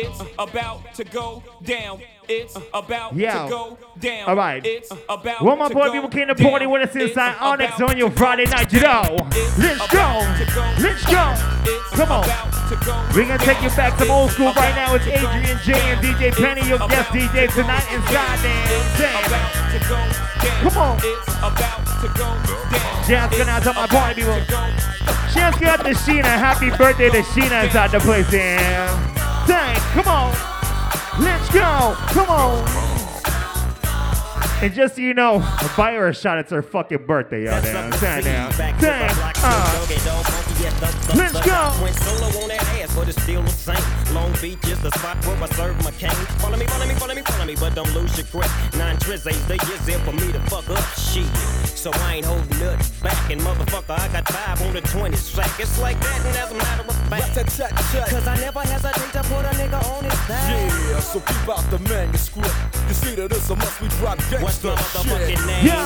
[0.00, 0.48] It's uh-huh.
[0.48, 2.00] about to go down.
[2.26, 2.64] It's uh-huh.
[2.72, 3.44] about Yeah.
[3.44, 4.28] to go down.
[4.30, 4.64] All right.
[4.64, 5.12] It's uh-huh.
[5.12, 8.10] about One more to boy people came to party with us inside Onyx on your
[8.10, 9.28] Friday night, you know.
[9.58, 10.24] Let's go.
[10.24, 10.44] to
[10.80, 11.24] Let's go.
[11.92, 12.24] Come on.
[12.24, 14.94] to We're gonna take you back some old school right now.
[14.94, 19.20] It's Adrian to J and DJ Penny, your guest DJ tonight inside It's there.
[19.26, 20.00] about to go
[20.40, 20.64] down.
[20.64, 20.96] Come on.
[21.04, 23.04] It's about to go down.
[23.04, 24.32] Shouts going out to my party people.
[24.32, 26.24] about to go Shouts go out to Sheena.
[26.24, 29.19] Happy birthday to Sheena inside the place there.
[29.46, 30.32] Dang, come on.
[31.20, 31.94] Let's go.
[32.08, 32.90] Come on.
[34.62, 35.38] And just so you know,
[35.76, 36.38] buy her a shot.
[36.38, 37.62] It's her fucking birthday, y'all.
[37.62, 38.22] Damn, damn.
[38.78, 39.10] Dang,
[39.42, 39.86] uh,
[41.14, 42.69] Let's go.
[44.40, 46.10] Beach is the spot where I serve my cane.
[46.40, 48.48] Follow me, follow me, follow me, follow me, but don't lose your grip.
[48.74, 51.28] Nine trizzies, the years there for me to fuck up shit.
[51.76, 53.30] So I ain't holding nothing back.
[53.30, 55.60] And motherfucker, I got five on the 20 sack.
[55.60, 57.34] It's like that, and as a matter of fact.
[57.36, 60.72] Cause I never hesitate to put a nigga on his back.
[60.88, 62.54] Yeah, so keep out the manuscript.
[62.88, 65.46] You see that this a must we drop What's my motherfucking shit.
[65.46, 65.66] name?
[65.66, 65.84] Yo.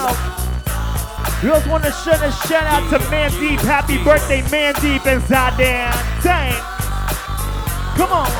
[1.42, 3.58] We also want to send a shout out to Mandeep.
[3.66, 5.92] Happy birthday, Mandeep inside there.
[6.22, 6.83] Dang.
[7.96, 8.30] Come on.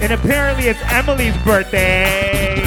[0.00, 2.62] And apparently it's Emily's birthday.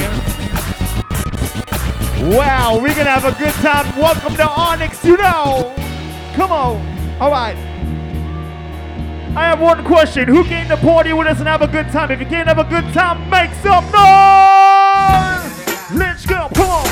[2.36, 3.86] Wow, we're gonna have a good time.
[3.96, 5.74] Welcome to Onyx, you know.
[6.34, 7.20] Come on.
[7.20, 7.56] All right.
[9.36, 10.26] I have one question.
[10.26, 12.10] Who came to party with us and have a good time?
[12.10, 15.92] If you can't have a good time, make some noise.
[15.92, 16.48] Let's go.
[16.54, 16.88] Come on.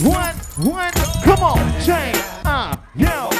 [0.00, 3.30] One, one, come on, chain, uh, yo,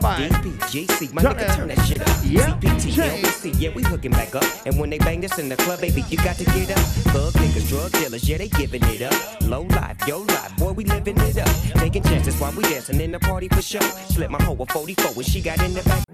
[0.00, 0.40] this shit up.
[0.40, 0.60] Alright.
[0.60, 2.08] DPGC, my nigga, turn that shit up.
[2.24, 2.58] Yeah.
[2.58, 4.44] CPT, LBC, yeah, we hooking back up.
[4.66, 6.78] And when they bang this in the club, baby, you got to get up.
[7.12, 9.42] Thug niggas, drug dealers, yeah, they giving it up.
[9.42, 11.48] Low life, yo life, boy, we living it up.
[11.80, 13.80] Taking chances while we dancing in the party for show.
[13.80, 16.04] Slip my hoe a 44 when she got in the back.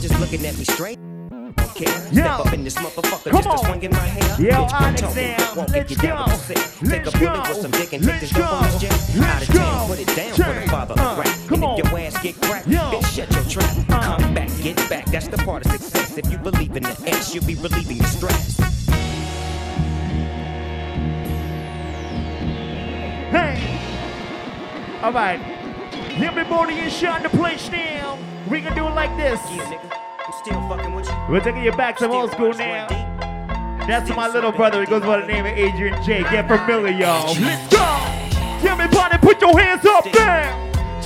[0.00, 0.98] Just looking at me straight.
[1.74, 2.36] Okay, Yeah.
[2.36, 3.58] step up in this motherfucker Come just on.
[3.58, 4.40] to swing in my hair.
[4.40, 5.54] Yo, Bitch, come Onyx talk me, now.
[5.56, 6.24] walk Let's go.
[6.26, 6.56] with sick.
[6.56, 7.48] Take Let's a bullet go.
[7.48, 8.78] with some dick and take Let's this dope on this go.
[8.80, 8.90] jet.
[9.16, 11.28] Let's Out of town, put it down for the father Uh, of rap.
[11.48, 11.80] come And on.
[11.80, 12.90] if your ass get cracked, Yo.
[15.12, 16.16] That's the part of success.
[16.16, 18.56] If you believe in the S, you'll be relieving the stress.
[23.30, 23.80] hey,
[25.02, 25.40] all right,
[26.20, 28.18] everybody is shot the place now,
[28.50, 29.96] we gonna do it like this, Yeah, nigga.
[30.26, 31.14] I'm still fucking with you.
[31.30, 32.88] we're taking you back to old school now,
[33.86, 37.34] that's my little brother, he goes by the name of Adrian J, get familiar y'all,
[37.40, 40.52] let's go, everybody put your hands up there,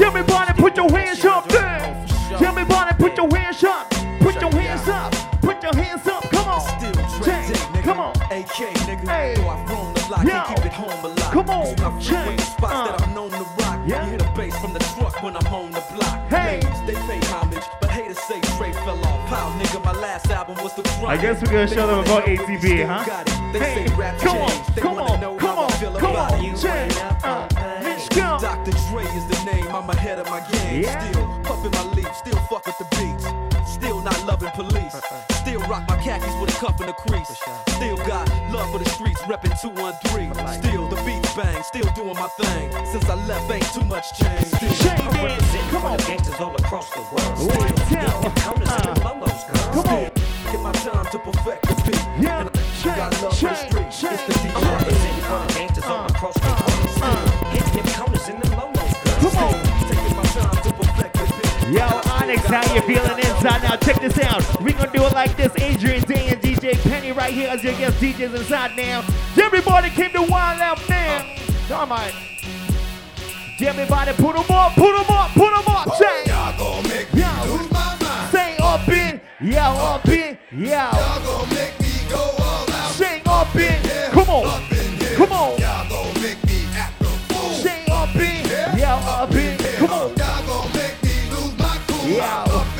[0.05, 2.07] everybody put your hands up there,
[2.41, 3.87] everybody put your hands up,
[4.21, 8.13] put your hands up, put your hands up, come on, Still Jay, come on.
[8.31, 9.09] AK nigga.
[9.09, 9.35] Hey.
[9.37, 10.31] Though I roam the block, Yo.
[10.31, 11.33] can't keep it home a lot.
[11.33, 12.45] Come on, So I frequent Jay.
[12.45, 12.87] spots Uh.
[12.97, 13.81] that I'm known to rock.
[13.87, 14.03] Yeah.
[14.05, 16.29] You hear the bass from the truck when I'm on the block.
[16.29, 16.61] Hey.
[16.61, 19.29] Ladies, they pay homage, but haters say Dre fell off.
[19.29, 21.07] Pow, nigga, my last album was the grind.
[21.07, 23.05] I guess we're gonna show them about wanna know if we ATV, huh?
[23.07, 23.53] got it.
[23.53, 24.51] They Hey, say rap come on.
[24.75, 26.57] They come on, know come how on, I feel come about on, it.
[26.57, 26.89] Jay,
[27.83, 28.39] let's go.
[28.41, 28.73] Dr.
[28.91, 30.83] Dre is the name, I'm ahead of my game.
[30.83, 31.11] Yeah.
[31.13, 32.85] Still puffin' my leaf, still fuck with the
[36.59, 37.29] cuff and a crease.
[37.77, 40.35] Still got love for the streets, reppin' 213.
[40.63, 42.71] Still the beats bang, still doing my thing.
[42.87, 44.47] Since I left, ain't too much change.
[44.47, 45.41] Still Shake I'm it,
[45.71, 47.39] come on, gangsters all across the world.
[47.39, 49.83] One, Still, two, yeah, counters uh, and lolos, girl.
[49.83, 50.11] come on,
[50.53, 52.07] Get my time to perfect the beat.
[52.25, 53.99] Yeah, And I got shake, love for the streets.
[53.99, 54.13] shake.
[54.29, 56.63] It's the I'm representing for the gangsters all uh, across the world.
[56.67, 57.51] Uh, still, uh.
[57.53, 59.31] hitting them counters and them lolos, girl.
[59.31, 59.55] come on.
[59.91, 61.75] Taking my time to perfect the beat.
[61.77, 63.77] Yo, Onyx, how you feeling inside now?
[63.77, 64.63] Check this out.
[64.63, 65.53] We gonna do it like this.
[65.59, 66.36] Adrian Day and
[66.67, 69.05] DJ Penny right here as your guest DJs inside now.
[69.41, 71.25] Everybody came to Wild Out now.
[71.69, 72.11] Come on.
[73.61, 75.95] Everybody put them up, put them up, put them up.
[75.95, 77.29] Say, Y'all gon' make me Yo.
[77.55, 78.31] lose my mind.
[78.33, 80.69] say up in, yo, up in, yo.
[80.69, 82.91] Y'all gon' make me go all out.
[82.93, 85.17] Sing up in, come on, Up in here.
[85.17, 85.59] come on.
[85.61, 87.51] Y'all gon' make me act a fool.
[87.53, 90.17] Sing up in, yo, up in, come on.
[90.17, 92.09] Y'all gon' make me lose my cool.
[92.09, 92.25] Yo.
[92.25, 92.76] Up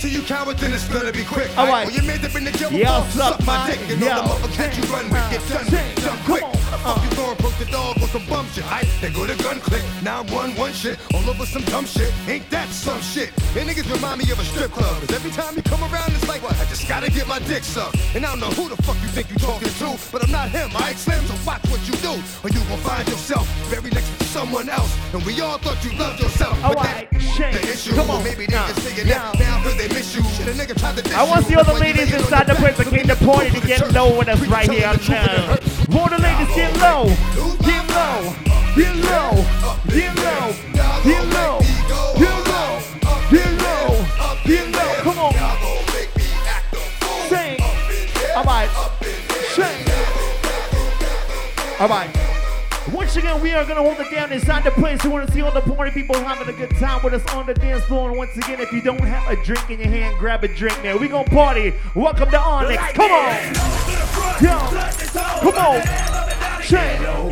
[0.00, 1.50] to bring it to you, coward, then it's gonna be quick.
[1.56, 1.86] All right.
[1.86, 3.80] When you made up in the jail, Yo, suck my dick.
[3.90, 6.04] And all the motherfuckers you run with get done.
[6.04, 6.59] Done quick.
[6.82, 8.64] Fuck you going broke the dog on some bum shit?
[8.70, 12.12] I they go to gun click, 911 shit, all over some dumb shit.
[12.28, 13.30] Ain't that some shit?
[13.56, 15.00] And niggas remind me of a strip club.
[15.00, 16.52] Cause every time you come around, it's like, what?
[16.60, 17.96] I just gotta get my dick sucked.
[18.14, 20.48] And I don't know who the fuck you think you talking to, but I'm not
[20.50, 20.70] him.
[20.74, 22.12] I Slim, so watch what you do,
[22.44, 24.90] or you gon' find yourself buried next to someone else.
[25.14, 26.56] And we all thought you loved yourself.
[26.64, 27.54] All but right, that shake.
[27.54, 27.94] the issue.
[27.94, 28.22] Come on.
[28.24, 28.66] Maybe they Nah.
[28.68, 29.32] just saying Yeah.
[29.32, 30.22] that now cause they miss you.
[30.36, 32.14] Shit, a nigga tried to I want to see all the That's why you ladies
[32.14, 32.86] inside the your place back.
[32.86, 35.56] that came to party to get low with us right here now.
[35.90, 37.04] The ladies get low,
[37.66, 38.32] get low,
[38.76, 39.44] get low,
[39.88, 40.52] get low,
[41.02, 41.60] get low,
[42.16, 42.80] get low,
[43.30, 44.06] get low,
[44.44, 44.94] get low.
[45.02, 45.32] Come on,
[47.28, 47.60] sing.
[48.36, 48.70] All right,
[49.50, 49.86] sing.
[51.80, 52.10] All right.
[52.92, 55.02] Once again, we are gonna hold it down inside the place.
[55.04, 57.46] We want to see all the party people having a good time with us on
[57.46, 58.08] the dance floor.
[58.08, 60.82] And once again, if you don't have a drink in your hand, grab a drink
[60.82, 60.96] now.
[60.96, 61.74] We gonna party.
[61.94, 62.92] Welcome to Onyx.
[62.92, 63.99] Come on,
[64.42, 64.58] yo,
[65.40, 65.82] come on,
[66.62, 67.30] shake, yo,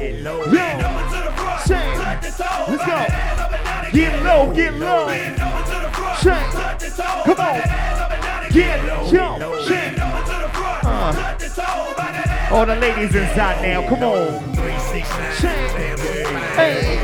[1.67, 1.89] shake.
[2.69, 2.99] Let's go.
[3.93, 5.09] Get low, get low,
[6.21, 6.51] shake.
[7.25, 7.61] Come on,
[8.51, 9.99] get yo, shake.
[10.85, 11.35] Uh.
[12.51, 13.87] All the ladies inside now.
[13.87, 14.55] Come on.
[15.37, 15.71] Shake.
[16.57, 16.99] Hey.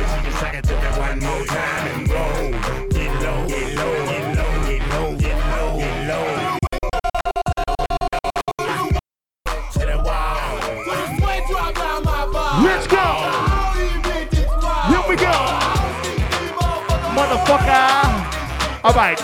[17.45, 18.85] Motherfucker.
[18.85, 19.19] All right.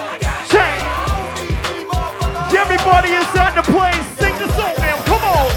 [0.51, 0.85] Shake.
[2.55, 4.97] Everybody inside the place, sing the song now.
[5.05, 5.51] Come on.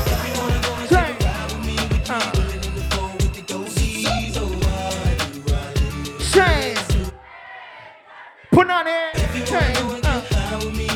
[6.31, 6.77] Shake.
[8.51, 9.15] Put on it.
[9.45, 9.77] Shake.
[10.05, 10.21] Uh.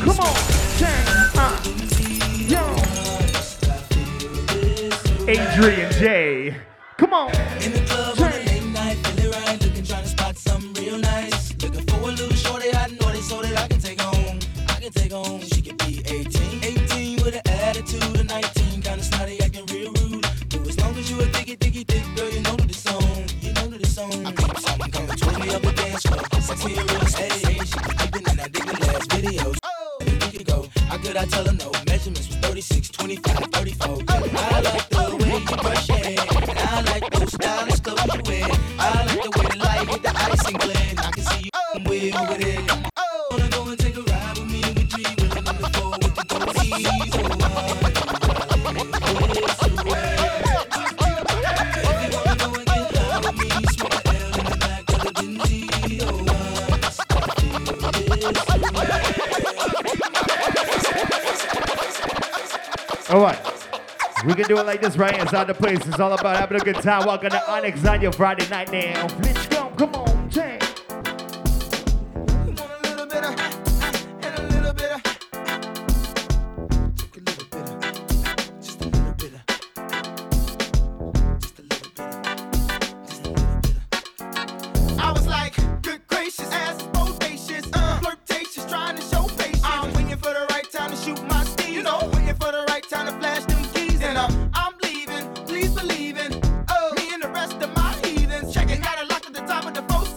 [0.06, 0.36] Come on.
[0.78, 1.08] Shake.
[1.36, 1.56] Uh.
[2.48, 2.64] Yo.
[5.28, 6.56] Adrian J.
[6.98, 7.32] Come on.
[63.10, 63.40] All right.
[64.26, 65.80] We can do it like this right inside the place.
[65.88, 67.06] It's all about having a good time.
[67.06, 69.37] Welcome to Onyx on your Friday night now.
[99.90, 100.17] At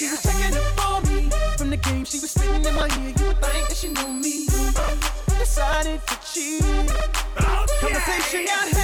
[0.00, 1.28] she was checking up on me.
[1.58, 3.12] From the game, she was spitting in my ear.
[3.18, 4.46] You would think that she knew me.
[5.38, 6.62] Decided to cheat.
[7.38, 8.79] Oh, Conversation got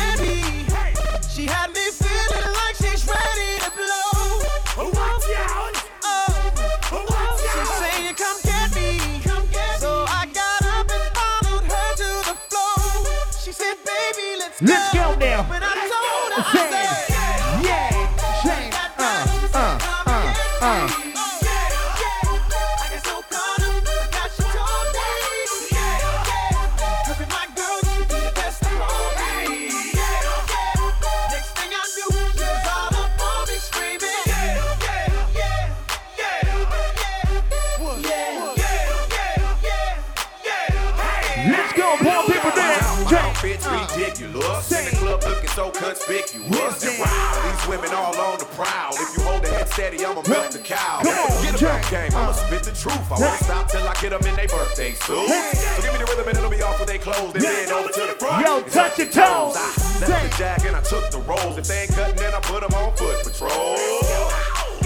[46.06, 46.84] conspicuous.
[46.84, 48.94] And wow, these women all on the prowl.
[48.94, 51.02] If you hold the head steady, I'ma milk the cow.
[51.02, 51.90] Get a Jack.
[51.90, 53.10] rap game, I'ma spit the truth.
[53.10, 55.28] I won't stop till I get them in their birthday suit.
[55.28, 57.34] So give me the rhythm and it'll be off with their clothes.
[57.34, 58.46] And then bend over to the front.
[58.46, 59.56] Yo, touch your toes.
[59.56, 61.58] I left the jag and I took the rolls.
[61.58, 63.76] If they ain't cutting, then I put them on foot patrol.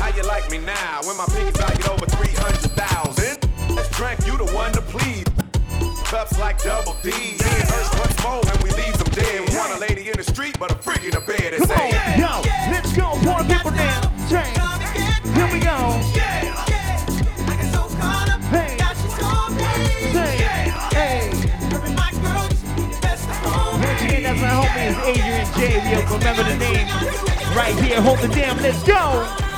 [0.01, 3.77] How you like me now when my pinky's valued over 300,000?
[3.77, 5.25] Let's drink, you the one to please.
[6.05, 7.13] Cups like double D.
[10.95, 11.53] street, but a freak bed.
[11.55, 14.03] It's Come on, a yo, let's go, pour the people down.
[14.29, 14.55] Drink.
[15.35, 15.77] Here we go.
[18.51, 18.77] Hey.
[20.13, 20.37] Say,
[20.95, 21.31] hey.
[23.73, 25.61] Once again, that's my homie, is Adrian J.
[25.85, 26.87] We remember the name
[27.57, 28.01] right here.
[28.01, 28.57] Hold it down.
[28.63, 29.50] Let's go.